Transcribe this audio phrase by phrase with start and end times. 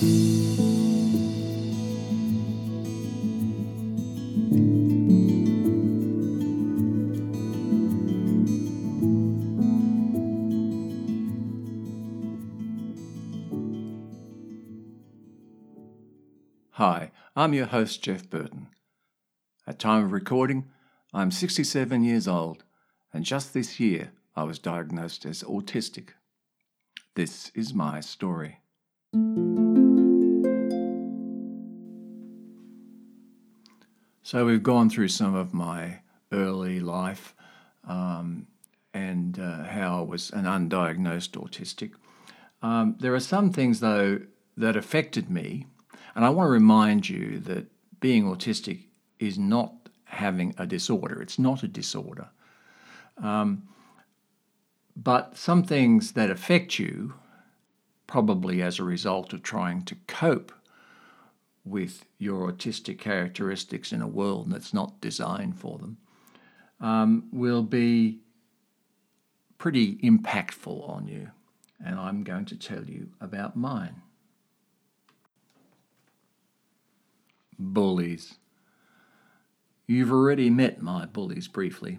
[0.00, 0.06] Hi,
[17.34, 18.68] I'm your host, Jeff Burton.
[19.66, 20.68] At time of recording,
[21.12, 22.62] I'm 67 years old,
[23.12, 26.10] and just this year I was diagnosed as autistic.
[27.16, 28.60] This is my story.
[34.30, 36.00] So, we've gone through some of my
[36.32, 37.34] early life
[37.88, 38.46] um,
[38.92, 41.92] and uh, how I was an undiagnosed autistic.
[42.60, 44.20] Um, there are some things, though,
[44.54, 45.64] that affected me,
[46.14, 47.68] and I want to remind you that
[48.00, 49.72] being autistic is not
[50.04, 52.28] having a disorder, it's not a disorder.
[53.16, 53.66] Um,
[54.94, 57.14] but some things that affect you,
[58.06, 60.52] probably as a result of trying to cope
[61.70, 65.98] with your autistic characteristics in a world that's not designed for them,
[66.80, 68.20] um, will be
[69.58, 71.30] pretty impactful on you.
[71.84, 74.02] And I'm going to tell you about mine.
[77.58, 78.34] Bullies.
[79.86, 81.98] You've already met my bullies briefly.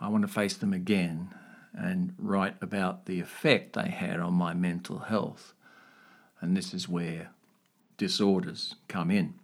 [0.00, 1.34] I want to face them again
[1.74, 5.54] and write about the effect they had on my mental health.
[6.40, 7.30] And this is where
[7.96, 9.34] disorders come in.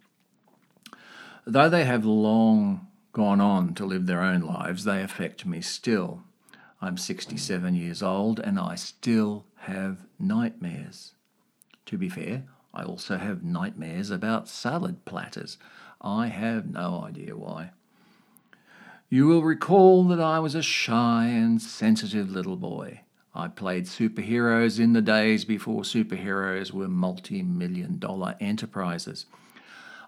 [1.45, 6.23] Though they have long gone on to live their own lives, they affect me still.
[6.81, 11.13] I'm 67 years old and I still have nightmares.
[11.85, 12.43] To be fair,
[12.73, 15.57] I also have nightmares about salad platters.
[16.01, 17.71] I have no idea why.
[19.09, 23.01] You will recall that I was a shy and sensitive little boy.
[23.35, 29.25] I played superheroes in the days before superheroes were multi million dollar enterprises.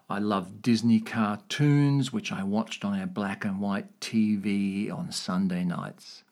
[0.08, 5.64] I loved Disney cartoons, which I watched on our black and white TV on Sunday
[5.64, 6.24] nights.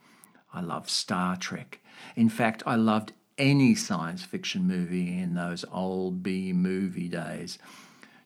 [0.53, 1.79] I loved Star Trek.
[2.15, 7.57] In fact, I loved any science fiction movie in those old B movie days.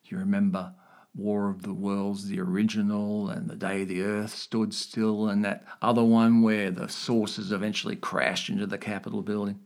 [0.03, 0.73] Do You remember
[1.17, 5.65] War of the Worlds, the original, and The Day the Earth Stood Still, and that
[5.81, 9.59] other one where the saucers eventually crashed into the Capitol building.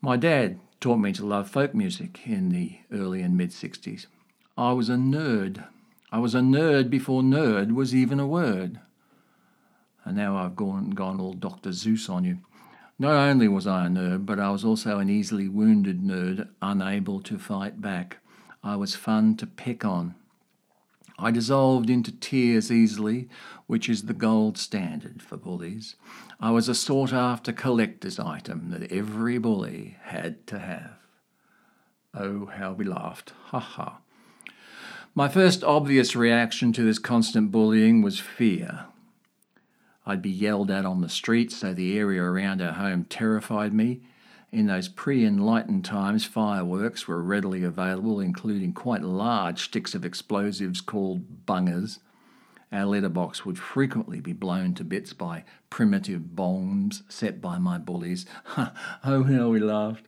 [0.00, 4.06] My dad taught me to love folk music in the early and mid 60s.
[4.56, 5.64] I was a nerd.
[6.12, 8.80] I was a nerd before nerd was even a word.
[10.04, 11.70] And now I've gone, gone all Dr.
[11.70, 12.38] Seuss on you.
[12.98, 17.20] Not only was I a nerd, but I was also an easily wounded nerd, unable
[17.22, 18.18] to fight back.
[18.62, 20.14] I was fun to pick on.
[21.18, 23.28] I dissolved into tears easily,
[23.66, 25.96] which is the gold standard for bullies.
[26.40, 30.92] I was a sought after collector's item that every bully had to have.
[32.14, 33.32] Oh, how we laughed.
[33.46, 34.00] Ha ha.
[35.14, 38.86] My first obvious reaction to this constant bullying was fear.
[40.06, 44.00] I'd be yelled at on the street, so the area around our home terrified me.
[44.52, 50.80] In those pre enlightened times, fireworks were readily available, including quite large sticks of explosives
[50.80, 52.00] called bungers.
[52.72, 58.26] Our letterbox would frequently be blown to bits by primitive bombs set by my bullies.
[58.56, 60.06] oh, how we laughed.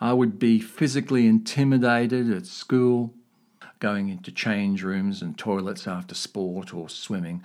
[0.00, 3.14] I would be physically intimidated at school.
[3.78, 7.42] Going into change rooms and toilets after sport or swimming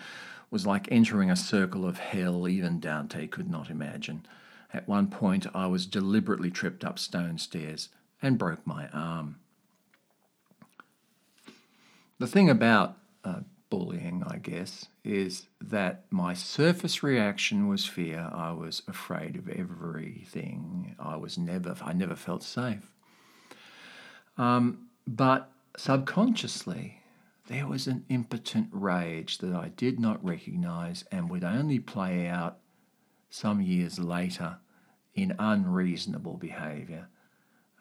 [0.51, 4.25] was like entering a circle of hell even Dante could not imagine.
[4.73, 7.89] At one point, I was deliberately tripped up stone stairs
[8.21, 9.37] and broke my arm.
[12.19, 18.29] The thing about uh, bullying, I guess, is that my surface reaction was fear.
[18.33, 20.95] I was afraid of everything.
[20.99, 22.91] I was never, I never felt safe.
[24.37, 27.01] Um, but subconsciously,
[27.47, 32.59] there was an impotent rage that I did not recognize and would only play out
[33.29, 34.57] some years later
[35.13, 37.07] in unreasonable behaviour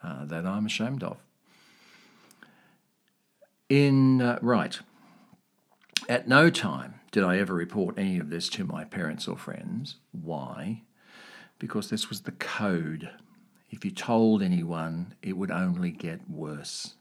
[0.03, 1.19] uh, that I'm ashamed of.
[3.69, 4.79] In uh, right,
[6.09, 9.97] at no time did I ever report any of this to my parents or friends.
[10.13, 10.83] Why?
[11.59, 13.11] Because this was the code.
[13.71, 16.95] If you told anyone, it would only get worse.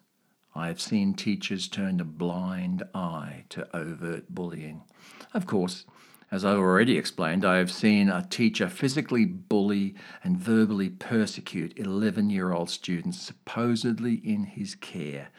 [0.55, 4.83] I have seen teachers turn a blind eye to overt bullying.
[5.33, 5.85] Of course,
[6.29, 12.29] as I already explained, I have seen a teacher physically bully and verbally persecute 11
[12.29, 15.29] year old students supposedly in his care.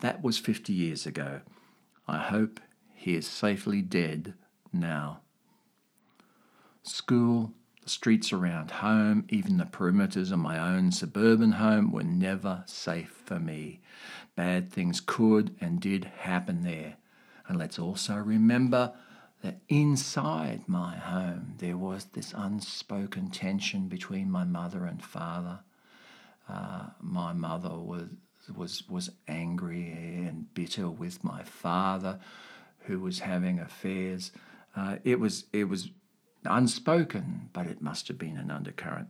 [0.00, 1.40] That was 50 years ago.
[2.06, 2.60] I hope
[2.94, 4.34] he is safely dead
[4.72, 5.20] now.
[6.84, 7.52] School,
[7.82, 13.22] The streets around home, even the perimeters of my own suburban home, were never safe
[13.24, 13.80] for me.
[14.36, 16.94] Bad things could and did happen there.
[17.48, 18.92] And let's also remember
[19.42, 25.60] that inside my home there was this unspoken tension between my mother and father.
[26.48, 28.08] Uh, my mother was
[28.54, 32.18] was was angry and bitter with my father,
[32.80, 34.32] who was having affairs.
[34.74, 35.90] Uh, it was it was
[36.44, 39.08] unspoken, but it must have been an undercurrent.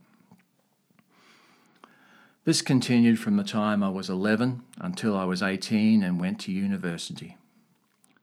[2.45, 6.51] This continued from the time I was 11 until I was 18 and went to
[6.51, 7.37] university.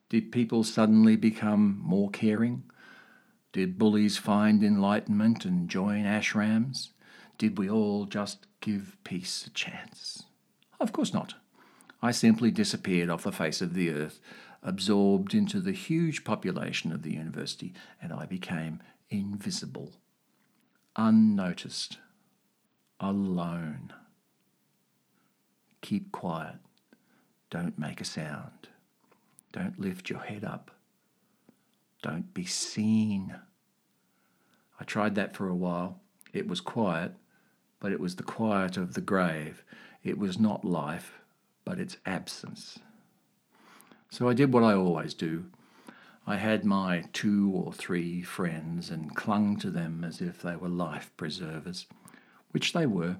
[0.08, 2.62] Did people suddenly become more caring?
[3.52, 6.90] Did bullies find enlightenment and join ashrams?
[7.38, 10.24] Did we all just give peace a chance?
[10.78, 11.34] Of course not.
[12.02, 14.20] I simply disappeared off the face of the earth,
[14.62, 18.80] absorbed into the huge population of the university, and I became
[19.10, 19.94] invisible,
[20.94, 21.98] unnoticed,
[23.00, 23.92] alone.
[25.80, 26.56] Keep quiet.
[27.50, 28.68] Don't make a sound.
[29.52, 30.70] Don't lift your head up.
[32.02, 33.34] Don't be seen.
[34.80, 36.00] I tried that for a while.
[36.32, 37.12] It was quiet,
[37.80, 39.64] but it was the quiet of the grave.
[40.04, 41.18] It was not life,
[41.64, 42.78] but its absence.
[44.10, 45.46] So I did what I always do
[46.28, 50.68] I had my two or three friends and clung to them as if they were
[50.68, 51.86] life preservers,
[52.50, 53.18] which they were.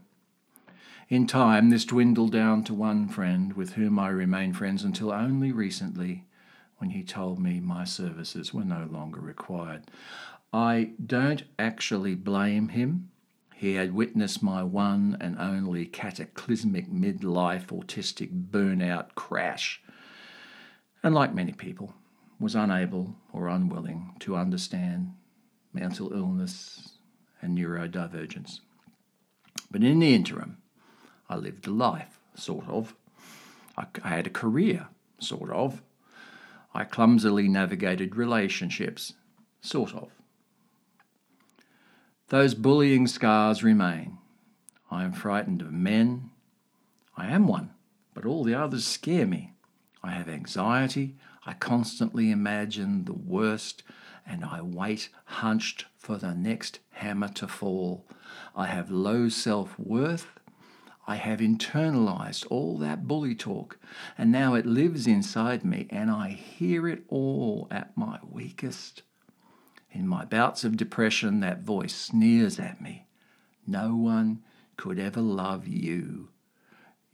[1.09, 5.53] In time, this dwindled down to one friend with whom I remained friends until only
[5.53, 6.25] recently,
[6.79, 9.85] when he told me my services were no longer required.
[10.53, 13.11] I don't actually blame him.
[13.55, 19.81] He had witnessed my one and only cataclysmic midlife autistic burnout crash.
[21.05, 21.95] And like many people,
[22.41, 25.15] was unable or unwilling to understand
[25.73, 26.99] mental illness
[27.41, 28.59] and neurodivergence.
[29.71, 30.59] But in the interim,
[31.29, 32.95] I lived a life, sort of.
[33.77, 34.89] I, I had a career,
[35.19, 35.83] sort of.
[36.75, 39.15] I clumsily navigated relationships,
[39.61, 40.11] sort of.
[42.29, 44.19] Those bullying scars remain.
[44.91, 46.31] I am frightened of men.
[47.17, 47.71] I am one,
[48.15, 49.53] but all the others scare me.
[50.03, 51.17] I have anxiety.
[51.45, 53.83] I constantly imagine the worst
[54.27, 58.05] and I wait hunched for the next hammer to fall.
[58.55, 60.27] I have low self worth.
[61.07, 63.79] I have internalized all that bully talk,
[64.19, 69.03] and now it lives inside me, and I hear it all at my weakest.
[69.93, 73.07] In my bouts of depression, that voice sneers at me.
[73.67, 74.43] No one
[74.77, 76.29] could ever love you.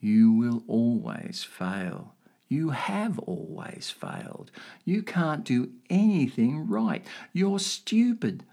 [0.01, 2.15] You will always fail.
[2.49, 4.51] You have always failed.
[4.85, 7.07] You can't do anything right.
[7.33, 8.45] You're stupid.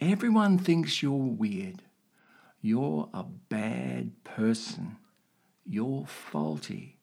[0.00, 1.82] Everyone thinks you're weird.
[2.60, 3.85] You're a bad
[4.36, 4.96] person.
[5.64, 6.96] You're faulty.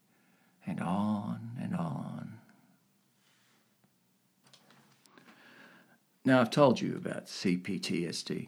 [0.66, 2.38] And on and on.
[6.24, 8.48] Now, I've told you about CPTSD.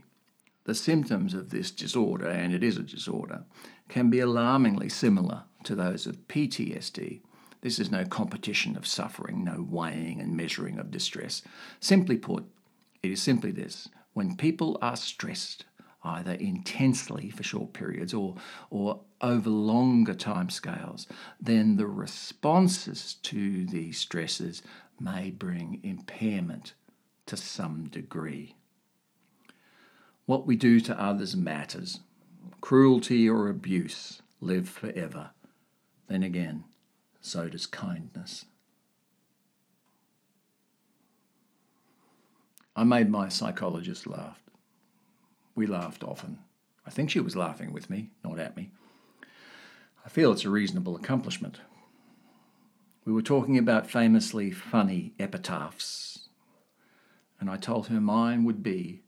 [0.64, 3.44] The symptoms of this disorder, and it is a disorder,
[3.90, 7.20] can be alarmingly similar to those of PTSD
[7.66, 11.42] this is no competition of suffering, no weighing and measuring of distress.
[11.80, 12.46] Simply put,
[13.02, 15.66] it is simply this when people are stressed,
[16.06, 18.36] either intensely for short periods or,
[18.70, 21.08] or over longer time scales,
[21.42, 24.62] then the responses to these stresses
[25.00, 26.74] may bring impairment
[27.26, 28.56] to some degree.
[30.26, 32.00] What we do to others matters.
[32.62, 35.32] Cruelty or abuse live forever.
[36.08, 36.64] Then again,
[37.22, 38.46] so does kindness.
[42.76, 44.45] I made my psychologist laugh.
[45.56, 46.40] We laughed often.
[46.86, 48.72] I think she was laughing with me, not at me.
[50.06, 51.62] I feel it's a reasonable accomplishment.
[53.06, 56.28] We were talking about famously funny epitaphs,
[57.40, 59.04] and I told her mine would be,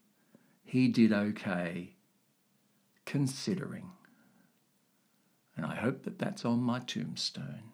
[0.63, 1.95] He did okay,
[3.05, 3.91] considering.
[5.55, 7.71] And I hope that that's on my tombstone.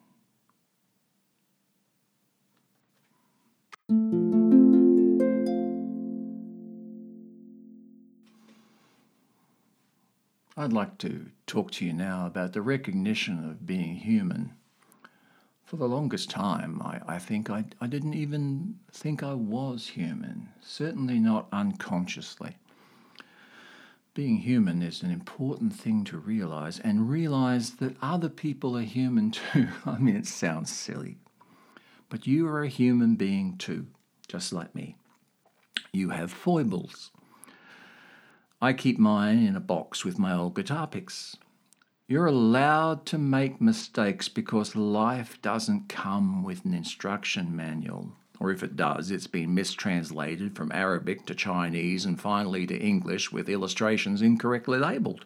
[10.55, 14.53] I'd like to talk to you now about the recognition of being human.
[15.65, 20.49] For the longest time, I, I think I, I didn't even think I was human,
[20.61, 22.57] certainly not unconsciously.
[24.13, 29.31] Being human is an important thing to realize, and realize that other people are human
[29.31, 29.69] too.
[29.87, 31.17] I mean, it sounds silly,
[32.09, 33.87] but you are a human being too,
[34.27, 34.97] just like me.
[35.91, 37.09] You have foibles.
[38.63, 41.35] I keep mine in a box with my old guitar picks.
[42.07, 48.13] You're allowed to make mistakes because life doesn't come with an instruction manual.
[48.39, 53.33] Or if it does, it's been mistranslated from Arabic to Chinese and finally to English
[53.33, 55.25] with illustrations incorrectly labelled.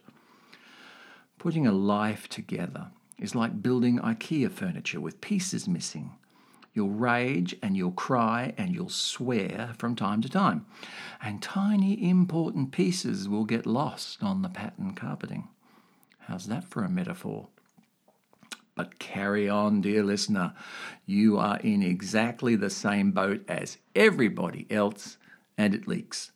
[1.37, 2.87] Putting a life together
[3.19, 6.15] is like building IKEA furniture with pieces missing.
[6.77, 10.67] You'll rage and you'll cry and you'll swear from time to time.
[11.19, 15.47] And tiny important pieces will get lost on the pattern carpeting.
[16.19, 17.47] How's that for a metaphor?
[18.75, 20.53] But carry on, dear listener.
[21.07, 25.17] You are in exactly the same boat as everybody else,
[25.57, 26.31] and it leaks.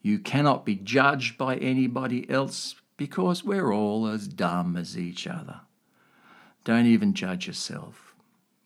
[0.00, 5.60] You cannot be judged by anybody else because we're all as dumb as each other.
[6.64, 8.05] Don't even judge yourself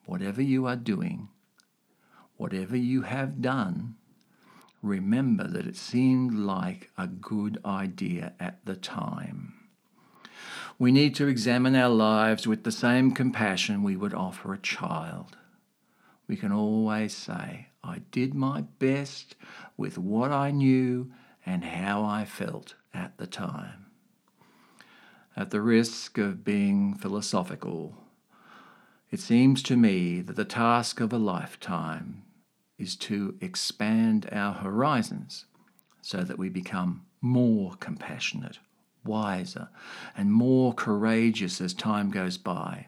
[0.06, 1.28] whatever you are doing,
[2.36, 3.96] whatever you have done,
[4.82, 9.54] remember that it seemed like a good idea at the time.
[10.78, 15.36] We need to examine our lives with the same compassion we would offer a child.
[16.26, 19.36] We can always say, I did my best
[19.76, 21.12] with what I knew
[21.44, 23.86] and how I felt at the time.
[25.36, 27.94] At the risk of being philosophical,
[29.10, 32.22] it seems to me that the task of a lifetime
[32.78, 35.46] is to expand our horizons
[36.00, 38.58] so that we become more compassionate,
[39.04, 39.68] wiser,
[40.16, 42.86] and more courageous as time goes by.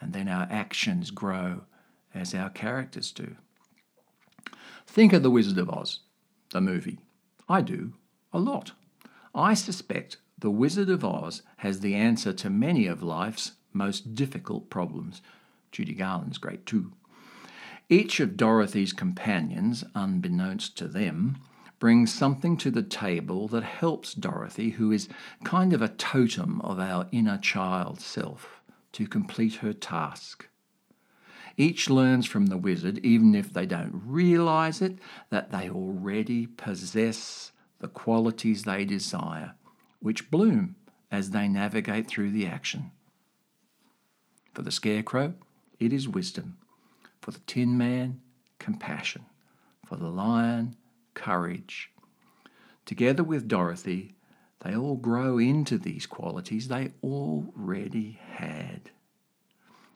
[0.00, 1.62] And then our actions grow
[2.14, 3.36] as our characters do.
[4.86, 6.00] Think of The Wizard of Oz,
[6.50, 6.98] the movie.
[7.48, 7.94] I do,
[8.32, 8.72] a lot.
[9.34, 14.68] I suspect The Wizard of Oz has the answer to many of life's most difficult
[14.68, 15.22] problems.
[15.72, 16.92] Judy Garland's great too.
[17.88, 21.38] Each of Dorothy's companions, unbeknownst to them,
[21.78, 25.08] brings something to the table that helps Dorothy, who is
[25.44, 28.60] kind of a totem of our inner child self,
[28.92, 30.48] to complete her task.
[31.56, 34.98] Each learns from the wizard, even if they don't realize it,
[35.30, 39.54] that they already possess the qualities they desire,
[40.00, 40.76] which bloom
[41.10, 42.92] as they navigate through the action.
[44.58, 45.34] For the scarecrow,
[45.78, 46.56] it is wisdom.
[47.20, 48.20] For the tin man,
[48.58, 49.26] compassion.
[49.86, 50.74] For the lion,
[51.14, 51.92] courage.
[52.84, 54.16] Together with Dorothy,
[54.64, 58.90] they all grow into these qualities they already had.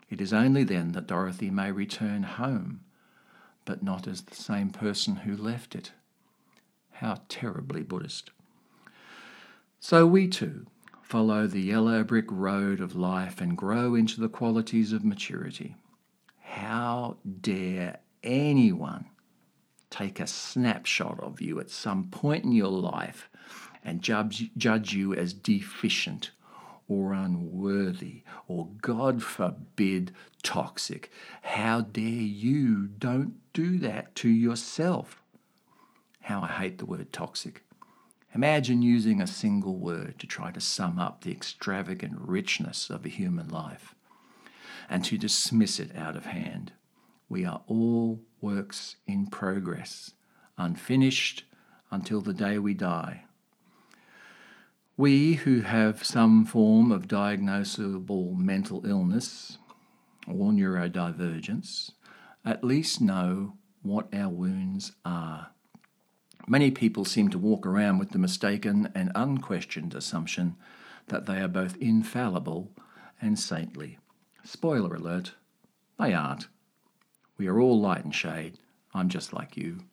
[0.09, 2.83] It is only then that Dorothy may return home,
[3.64, 5.90] but not as the same person who left it.
[6.92, 8.31] How terribly Buddhist.
[9.81, 10.66] So we too,
[11.12, 15.76] follow the yellow brick road of life and grow into the qualities of maturity.
[16.40, 19.04] How dare anyone
[19.90, 23.28] take a snapshot of you at some point in your life
[23.85, 26.31] and judge, judge you as deficient
[26.88, 31.11] or unworthy or, God forbid, toxic?
[31.42, 32.87] How dare you?
[32.87, 35.23] Don't do that to yourself.
[36.23, 37.64] How I hate the word toxic.
[38.34, 43.10] Imagine using a single word to try to sum up the extravagant richness of a
[43.10, 43.94] human life
[44.88, 46.72] and to dismiss it out of hand.
[47.28, 50.12] We are all works in progress,
[50.56, 51.44] unfinished
[51.90, 53.24] until the day we die.
[54.96, 59.58] We who have some form of diagnosable mental illness
[60.26, 61.92] or neurodivergence
[62.44, 65.50] at least know what our wounds are.
[66.46, 70.56] Many people seem to walk around with the mistaken and unquestioned assumption
[71.06, 72.70] that they are both infallible
[73.20, 73.99] and saintly.
[74.44, 75.34] Spoiler alert,
[75.99, 76.49] they aren't.
[77.38, 78.58] We are all light and shade.
[78.92, 79.84] I'm just like you,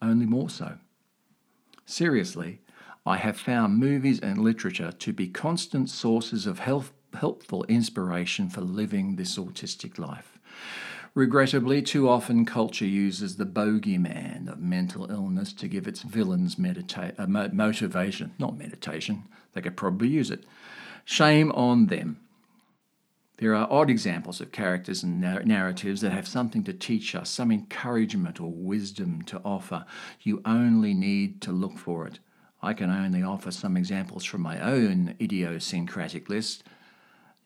[0.00, 0.78] only more so.
[1.84, 2.60] Seriously,
[3.04, 8.60] I have found movies and literature to be constant sources of health, helpful inspiration for
[8.60, 10.38] living this autistic life.
[11.14, 17.18] Regrettably, too often culture uses the bogeyman of mental illness to give its villains medita-
[17.18, 19.24] uh, motivation, not meditation.
[19.52, 20.44] They could probably use it.
[21.04, 22.20] Shame on them.
[23.38, 27.50] There are odd examples of characters and narratives that have something to teach us, some
[27.50, 29.86] encouragement or wisdom to offer.
[30.20, 32.18] You only need to look for it.
[32.62, 36.64] I can only offer some examples from my own idiosyncratic list.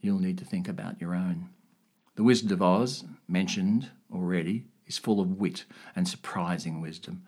[0.00, 1.50] You'll need to think about your own.
[2.16, 5.64] The Wizard of Oz, mentioned already, is full of wit
[5.97, 7.25] and surprising wisdom.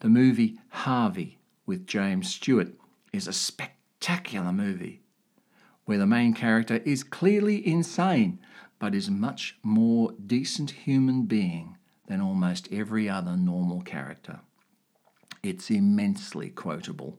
[0.00, 2.74] The movie Harvey with James Stewart
[3.12, 5.00] is a spectacular movie
[5.86, 8.38] where the main character is clearly insane
[8.78, 14.40] but is much more decent human being than almost every other normal character.
[15.42, 17.18] It's immensely quotable.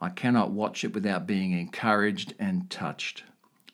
[0.00, 3.24] I cannot watch it without being encouraged and touched.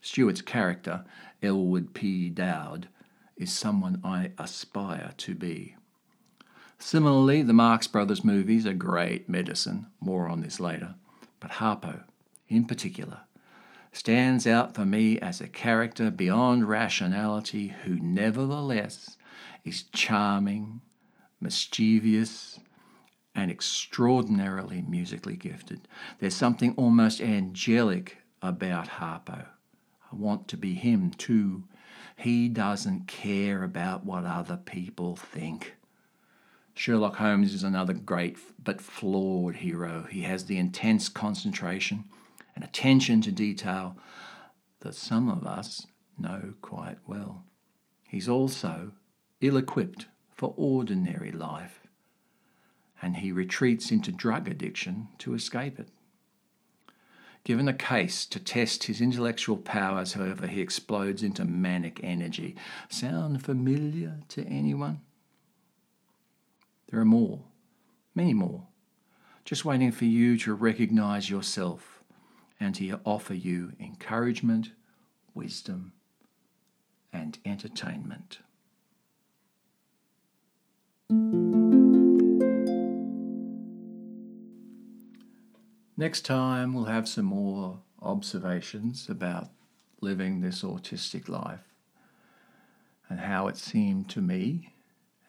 [0.01, 1.05] Stewart's character,
[1.43, 2.29] Elwood P.
[2.31, 2.89] Dowd,
[3.37, 5.77] is someone I aspire to be.
[6.79, 10.95] Similarly, the Marx Brothers movies are great medicine, more on this later,
[11.39, 12.05] but Harpo,
[12.49, 13.21] in particular,
[13.93, 19.17] stands out for me as a character beyond rationality who nevertheless
[19.65, 20.81] is charming,
[21.41, 22.61] mischievous,
[23.35, 25.87] and extraordinarily musically gifted.
[26.19, 29.47] There's something almost angelic about Harpo.
[30.13, 31.65] I want to be him too.
[32.17, 35.77] He doesn't care about what other people think.
[36.75, 40.07] Sherlock Holmes is another great but flawed hero.
[40.11, 42.05] He has the intense concentration
[42.55, 43.97] and attention to detail
[44.81, 45.87] that some of us
[46.19, 47.45] know quite well.
[48.09, 48.93] He's also
[49.41, 51.81] ill equipped for ordinary life,
[53.01, 55.89] and he retreats into drug addiction to escape it.
[57.45, 62.55] Given a case to test his intellectual powers, however, he explodes into manic energy.
[62.89, 65.01] Sound familiar to anyone?
[66.91, 67.45] There are more,
[68.15, 68.67] many more,
[69.45, 72.03] just waiting for you to recognize yourself
[72.59, 74.73] and to offer you encouragement,
[75.35, 75.93] wisdom,
[77.13, 78.41] and entertainment.
[86.01, 89.49] Next time, we'll have some more observations about
[90.01, 91.75] living this autistic life
[93.11, 94.73] and how it seemed to me,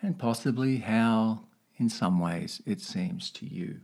[0.01, 1.42] and possibly how,
[1.75, 3.82] in some ways, it seems to you.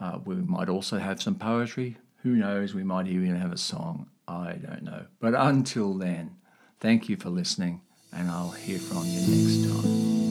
[0.00, 1.98] Uh, we might also have some poetry.
[2.22, 2.74] Who knows?
[2.74, 4.08] We might even have a song.
[4.26, 5.08] I don't know.
[5.20, 6.36] But until then,
[6.78, 7.82] thank you for listening,
[8.14, 10.29] and I'll hear from you next time.